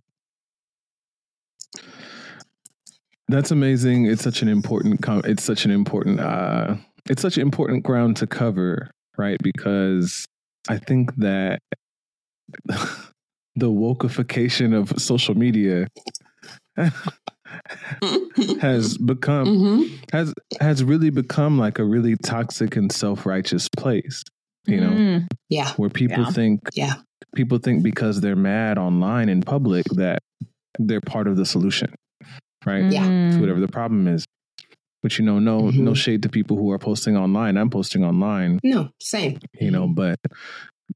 [3.28, 4.06] That's amazing.
[4.06, 5.04] It's such an important.
[5.24, 6.20] it's such an important.
[6.20, 6.76] Uh,
[7.08, 9.38] it's such an important ground to cover, right?
[9.42, 10.26] Because
[10.68, 11.60] I think that
[12.64, 15.88] the wokeification of social media
[18.60, 19.94] has become mm-hmm.
[20.12, 24.22] has has really become like a really toxic and self righteous place
[24.66, 24.90] you know?
[24.90, 25.26] Mm.
[25.48, 25.72] yeah.
[25.76, 26.30] Where people yeah.
[26.30, 26.94] think yeah.
[27.34, 30.20] people think because they're mad online in public that
[30.78, 31.94] they're part of the solution
[32.66, 32.92] right?
[32.92, 33.30] Yeah.
[33.30, 34.26] To whatever the problem is.
[35.02, 35.84] But you know no mm-hmm.
[35.84, 37.56] no shade to people who are posting online.
[37.56, 39.38] I'm posting online no same.
[39.60, 40.18] you know but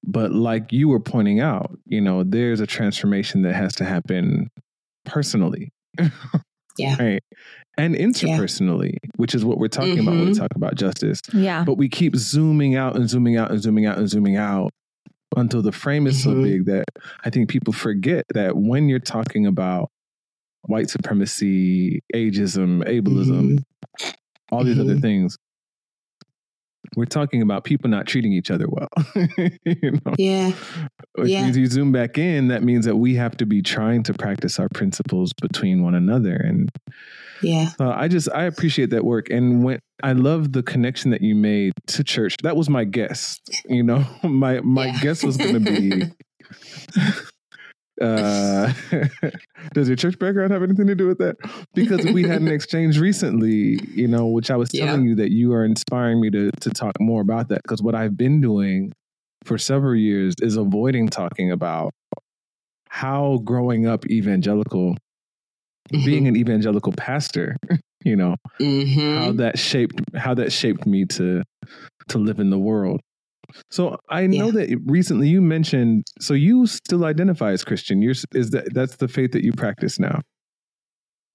[0.02, 4.50] but like you were pointing out you know there's a transformation that has to happen
[5.04, 5.70] personally
[6.76, 6.96] Yeah.
[6.98, 7.22] Right.
[7.76, 9.10] And interpersonally, yeah.
[9.16, 10.00] which is what we're talking mm-hmm.
[10.00, 10.40] about when we mm-hmm.
[10.40, 11.20] talk about justice.
[11.32, 11.64] Yeah.
[11.64, 14.72] But we keep zooming out and zooming out and zooming out and zooming out
[15.36, 16.42] until the frame is mm-hmm.
[16.42, 16.84] so big that
[17.24, 19.90] I think people forget that when you're talking about
[20.62, 24.10] white supremacy, ageism, ableism, mm-hmm.
[24.52, 25.00] all these other mm-hmm.
[25.00, 25.38] things,
[26.96, 28.88] we're talking about people not treating each other well.
[29.64, 30.14] you know?
[30.18, 30.52] Yeah.
[31.14, 31.44] Which yeah.
[31.44, 34.58] means you zoom back in, that means that we have to be trying to practice
[34.58, 36.34] our principles between one another.
[36.34, 36.70] And
[37.42, 37.70] yeah.
[37.78, 39.30] Uh, I just I appreciate that work.
[39.30, 42.36] And when I love the connection that you made to church.
[42.42, 43.38] That was my guess.
[43.66, 45.00] You know, my my yeah.
[45.00, 46.04] guess was gonna be
[48.00, 48.72] Uh,
[49.74, 51.36] does your church background have anything to do with that?
[51.74, 55.10] Because we had an exchange recently, you know, which I was telling yeah.
[55.10, 57.62] you that you are inspiring me to to talk more about that.
[57.62, 58.92] Because what I've been doing
[59.44, 61.92] for several years is avoiding talking about
[62.88, 64.96] how growing up evangelical,
[65.92, 66.04] mm-hmm.
[66.04, 67.56] being an evangelical pastor,
[68.04, 69.18] you know, mm-hmm.
[69.18, 71.42] how that shaped how that shaped me to
[72.08, 73.00] to live in the world.
[73.70, 74.66] So I know yeah.
[74.66, 76.06] that recently you mentioned.
[76.20, 78.02] So you still identify as Christian.
[78.02, 80.20] You're is that that's the faith that you practice now?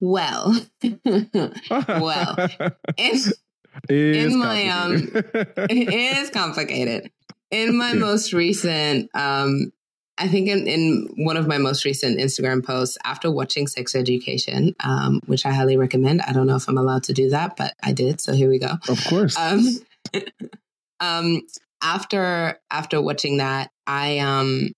[0.00, 0.54] Well,
[1.04, 2.48] well,
[2.96, 3.18] in,
[3.88, 5.88] in my um, it
[6.18, 7.10] is complicated.
[7.50, 8.00] In my yeah.
[8.00, 9.72] most recent, um,
[10.18, 14.74] I think in, in one of my most recent Instagram posts after watching Sex Education,
[14.80, 16.22] um, which I highly recommend.
[16.22, 18.20] I don't know if I'm allowed to do that, but I did.
[18.20, 18.72] So here we go.
[18.88, 19.36] Of course.
[19.38, 19.66] Um,
[21.00, 21.42] um,
[21.82, 24.72] after after watching that, I um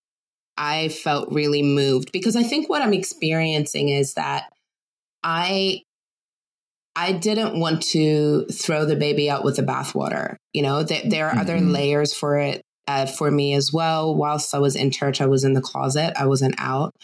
[0.57, 4.51] I felt really moved because I think what I'm experiencing is that
[5.23, 5.83] I
[6.95, 10.35] I didn't want to throw the baby out with the bathwater.
[10.53, 11.39] You know, there, there are mm-hmm.
[11.39, 14.15] other layers for it uh, for me as well.
[14.15, 16.95] Whilst I was in church, I was in the closet, I wasn't out.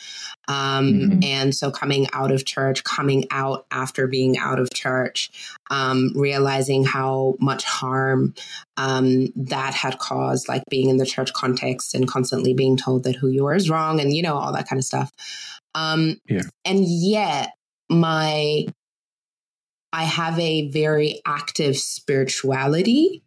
[0.47, 1.19] Um, mm-hmm.
[1.23, 5.29] And so, coming out of church, coming out after being out of church,
[5.69, 8.33] um, realizing how much harm
[8.77, 13.15] um, that had caused, like being in the church context and constantly being told that
[13.15, 15.11] who you are is wrong and, you know, all that kind of stuff.
[15.75, 16.41] Um, yeah.
[16.63, 17.51] And yet,
[17.89, 18.65] my
[19.93, 23.21] I have a very active spirituality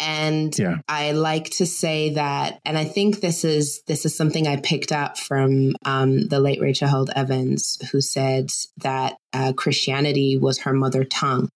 [0.00, 0.76] and yeah.
[0.88, 4.92] I like to say that, and I think this is this is something I picked
[4.92, 10.72] up from um, the late Rachel Held Evans, who said that uh, Christianity was her
[10.72, 11.48] mother tongue,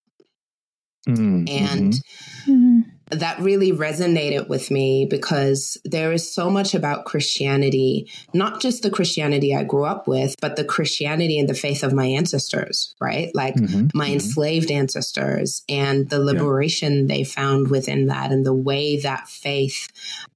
[1.08, 2.67] mm, and mm-hmm.
[3.10, 8.90] That really resonated with me because there is so much about Christianity, not just the
[8.90, 13.30] Christianity I grew up with, but the Christianity and the faith of my ancestors, right?
[13.34, 14.14] Like mm-hmm, my mm-hmm.
[14.14, 17.16] enslaved ancestors and the liberation yeah.
[17.16, 19.88] they found within that and the way that faith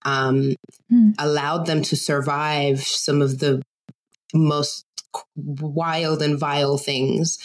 [0.05, 0.55] um,
[0.91, 1.15] mm.
[1.19, 3.63] allowed them to survive some of the
[4.35, 4.87] most
[5.37, 7.39] wild and vile things.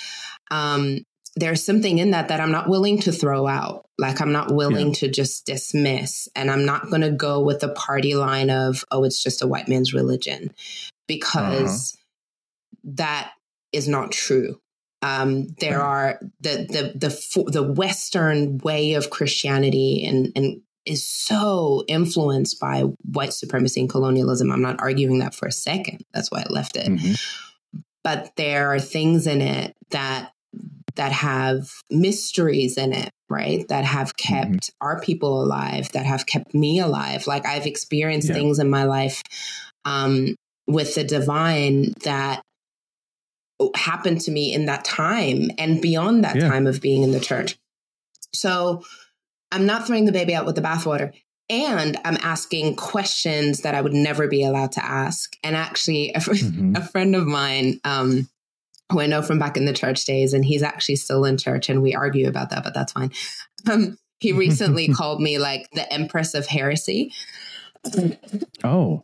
[0.50, 1.00] Um,
[1.38, 3.86] there's something in that that I'm not willing to throw out.
[4.00, 4.94] Like I'm not willing yeah.
[4.94, 6.28] to just dismiss.
[6.36, 9.48] And I'm not going to go with the party line of, oh, it's just a
[9.48, 10.52] white man's religion
[11.08, 12.92] because uh-huh.
[12.96, 13.32] that
[13.72, 14.60] is not true.
[15.04, 21.84] Um, there are the, the, the, the Western way of Christianity and, and is so
[21.88, 22.82] influenced by
[23.12, 24.52] white supremacy and colonialism.
[24.52, 26.04] I'm not arguing that for a second.
[26.14, 26.88] That's why I left it.
[26.88, 27.14] Mm-hmm.
[28.04, 30.32] But there are things in it that
[30.98, 33.68] that have mysteries in it, right?
[33.70, 34.34] That have mm-hmm.
[34.34, 34.88] kept mm-hmm.
[34.88, 37.26] our people alive, that have kept me alive.
[37.26, 38.36] Like I've experienced yeah.
[38.36, 39.24] things in my life
[39.86, 40.36] um,
[40.68, 42.42] with the divine that
[43.76, 46.48] happened to me in that time and beyond that yeah.
[46.48, 47.58] time of being in the church.
[48.34, 48.84] So
[49.52, 51.14] I'm not throwing the baby out with the bathwater.
[51.50, 55.38] And I'm asking questions that I would never be allowed to ask.
[55.44, 56.76] And actually, a, mm-hmm.
[56.76, 58.28] a friend of mine, um,
[58.92, 61.70] who I know from back in the church days, and he's actually still in church,
[61.70, 63.12] and we argue about that, but that's fine.
[63.70, 67.14] Um, he recently called me like the Empress of Heresy.
[68.64, 69.04] Oh.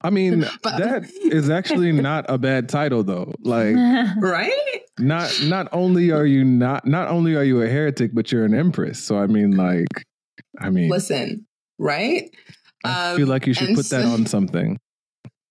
[0.00, 3.34] I mean, but, that is actually not a bad title though.
[3.40, 3.74] Like
[4.18, 4.80] Right?
[4.98, 8.54] Not not only are you not not only are you a heretic, but you're an
[8.54, 9.02] empress.
[9.02, 9.86] So I mean like
[10.58, 11.46] I mean Listen,
[11.78, 12.30] right?
[12.84, 14.78] I um, feel like you should put so, that on something.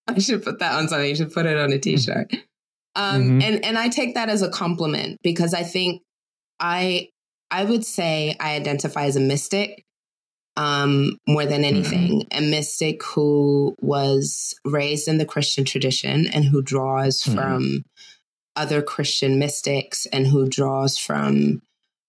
[0.08, 1.10] I should put that on something.
[1.10, 2.32] You should put it on a t-shirt.
[2.98, 3.42] Um, mm-hmm.
[3.44, 6.02] and, and I take that as a compliment because I think
[6.60, 7.10] I,
[7.52, 9.84] I would say I identify as a mystic
[10.58, 11.76] um, more than mm-hmm.
[11.76, 12.38] anything, mm-hmm.
[12.38, 17.38] a mystic who was raised in the Christian tradition and who draws mm-hmm.
[17.38, 17.84] from
[18.56, 21.62] other Christian mystics and who draws from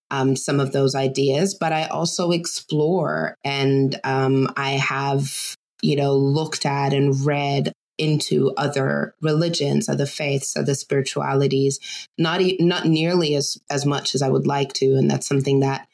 [0.09, 1.53] um, some of those ideas.
[1.53, 8.53] But I also explore and um, I have, you know, looked at and read into
[8.57, 11.79] other religions, other faiths, other spiritualities,
[12.17, 15.87] not not nearly as as much as I would like to, and that's something that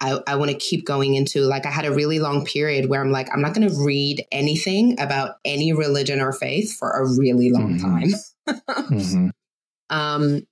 [0.00, 1.40] I, I want to keep going into.
[1.40, 4.24] Like I had a really long period where I'm like, I'm not going to read
[4.32, 7.86] anything about any religion or faith for a really long mm-hmm.
[7.86, 8.08] time.
[8.68, 9.28] mm-hmm.
[9.90, 10.46] Um,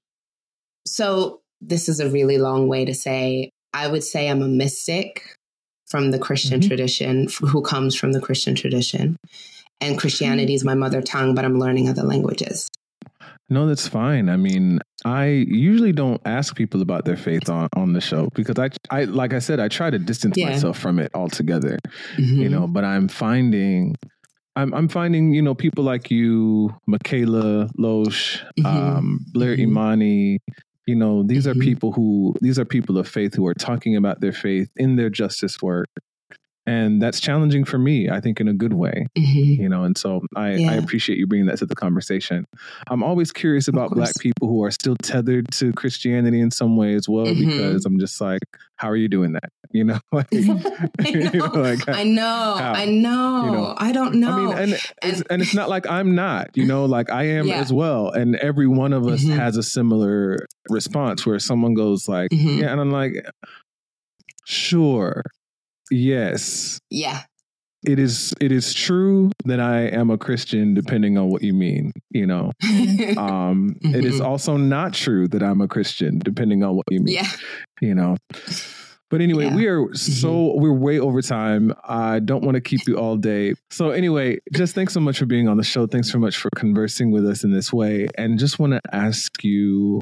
[0.86, 5.22] so this is a really long way to say I would say I'm a mystic
[5.86, 6.68] from the Christian mm-hmm.
[6.68, 9.16] tradition, who comes from the Christian tradition.
[9.80, 12.68] And Christianity is my mother tongue, but I'm learning other languages.
[13.50, 14.28] No, that's fine.
[14.28, 18.58] I mean, I usually don't ask people about their faith on, on the show because
[18.58, 20.50] I, I, like I said, I try to distance yeah.
[20.50, 21.78] myself from it altogether,
[22.16, 22.42] mm-hmm.
[22.42, 23.96] you know, but I'm finding,
[24.54, 28.66] I'm, I'm finding, you know, people like you, Mikaela Loach, mm-hmm.
[28.66, 29.62] um, Blair mm-hmm.
[29.62, 30.40] Imani,
[30.86, 31.60] you know, these are mm-hmm.
[31.60, 35.08] people who, these are people of faith who are talking about their faith in their
[35.08, 35.88] justice work
[36.68, 39.62] and that's challenging for me i think in a good way mm-hmm.
[39.62, 40.72] you know and so I, yeah.
[40.72, 42.46] I appreciate you bringing that to the conversation
[42.88, 46.94] i'm always curious about black people who are still tethered to christianity in some way
[46.94, 47.48] as well mm-hmm.
[47.48, 48.42] because i'm just like
[48.76, 50.40] how are you doing that you know like, I,
[51.10, 51.50] know.
[51.54, 55.22] like I know I know you know i don't know i mean and, and, it's,
[55.30, 57.56] and it's not like i'm not you know like i am yeah.
[57.56, 59.38] as well and every one of us mm-hmm.
[59.38, 60.38] has a similar
[60.68, 62.58] response where someone goes like mm-hmm.
[62.58, 63.26] yeah and i'm like
[64.44, 65.22] sure
[65.90, 66.80] Yes.
[66.90, 67.22] Yeah.
[67.86, 71.92] It is it is true that I am a Christian depending on what you mean,
[72.10, 72.52] you know.
[73.16, 73.94] um mm-hmm.
[73.94, 74.26] it is mm-hmm.
[74.26, 77.14] also not true that I'm a Christian depending on what you mean.
[77.14, 77.30] Yeah.
[77.80, 78.16] You know.
[79.10, 79.54] But anyway, yeah.
[79.54, 80.60] we are so mm-hmm.
[80.60, 81.72] we're way over time.
[81.84, 83.54] I don't want to keep you all day.
[83.70, 85.86] So anyway, just thanks so much for being on the show.
[85.86, 88.08] Thanks so much for conversing with us in this way.
[88.18, 90.00] And just want to ask you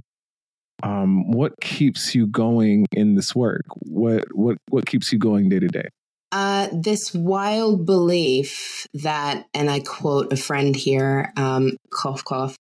[0.83, 3.65] um, what keeps you going in this work?
[3.79, 5.89] What what what keeps you going day to day?
[6.33, 12.57] Uh, this wild belief that, and I quote a friend here, um, cough cough,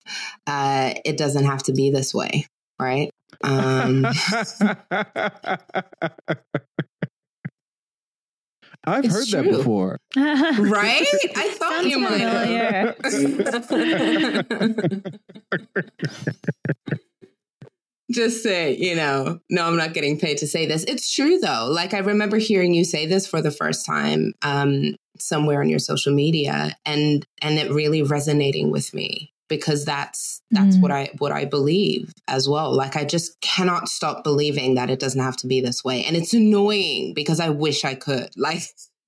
[0.46, 2.46] uh, it doesn't have to be this way,
[2.80, 3.10] right?
[3.42, 4.06] Um,
[8.88, 9.42] I've it's heard true.
[9.42, 9.98] that before.
[10.16, 11.06] right?
[11.36, 12.20] I thought you might
[18.10, 20.84] just say, you know, no, I'm not getting paid to say this.
[20.84, 21.68] It's true though.
[21.70, 25.78] Like I remember hearing you say this for the first time um, somewhere on your
[25.78, 30.82] social media, and and it really resonating with me because that's that's mm.
[30.82, 32.74] what I what I believe as well.
[32.74, 36.16] Like I just cannot stop believing that it doesn't have to be this way, and
[36.16, 38.30] it's annoying because I wish I could.
[38.36, 38.62] Like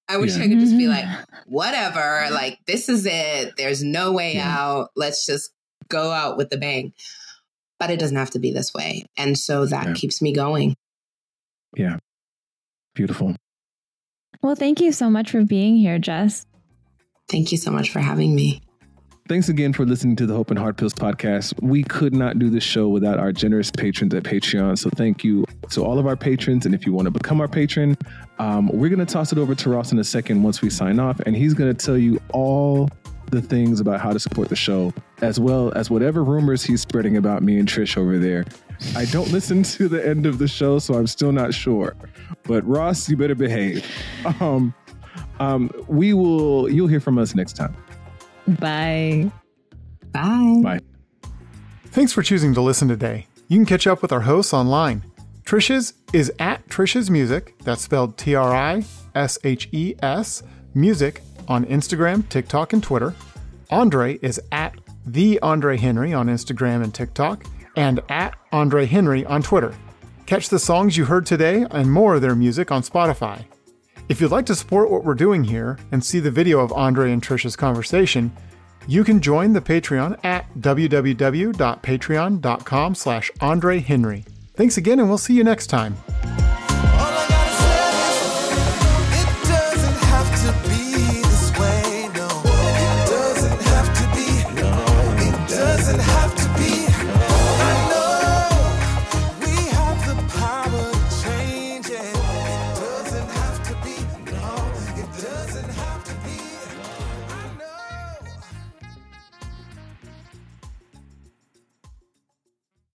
[0.08, 0.44] I wish yeah.
[0.44, 1.22] I could just be like, mm-hmm.
[1.52, 2.28] whatever.
[2.32, 3.54] Like this is it.
[3.56, 4.56] There's no way yeah.
[4.58, 4.90] out.
[4.96, 5.52] Let's just
[5.88, 6.92] go out with the bang
[7.78, 9.04] but it doesn't have to be this way.
[9.16, 9.94] And so that yeah.
[9.94, 10.74] keeps me going.
[11.76, 11.98] Yeah.
[12.94, 13.36] Beautiful.
[14.42, 16.46] Well, thank you so much for being here, Jess.
[17.28, 18.62] Thank you so much for having me.
[19.28, 21.52] Thanks again for listening to the Hope and Hard Pills podcast.
[21.62, 24.78] We could not do this show without our generous patrons at Patreon.
[24.78, 26.64] So thank you to all of our patrons.
[26.64, 27.98] And if you want to become our patron,
[28.38, 30.98] um, we're going to toss it over to Ross in a second once we sign
[30.98, 31.20] off.
[31.20, 32.88] And he's going to tell you all
[33.30, 37.16] the things about how to support the show, as well as whatever rumors he's spreading
[37.16, 38.44] about me and Trish over there.
[38.96, 41.96] I don't listen to the end of the show, so I'm still not sure.
[42.44, 43.84] But Ross, you better behave.
[44.40, 44.74] Um,
[45.40, 46.70] um, we will.
[46.70, 47.76] You'll hear from us next time.
[48.46, 49.30] Bye.
[50.12, 50.60] Bye.
[50.62, 50.80] Bye.
[51.86, 53.26] Thanks for choosing to listen today.
[53.48, 55.02] You can catch up with our hosts online.
[55.44, 57.54] Trishes is at Trishes Music.
[57.64, 60.42] That's spelled T R I S H E S
[60.74, 63.14] Music on Instagram, TikTok, and Twitter.
[63.70, 64.74] Andre is at
[65.12, 67.44] the Andre Henry on Instagram and TikTok,
[67.76, 69.74] and at Andre Henry on Twitter.
[70.26, 73.44] Catch the songs you heard today and more of their music on Spotify.
[74.08, 77.12] If you'd like to support what we're doing here and see the video of Andre
[77.12, 78.32] and Trisha's conversation,
[78.86, 84.24] you can join the Patreon at www.patreon.com slash Andre Henry.
[84.54, 85.96] Thanks again, and we'll see you next time.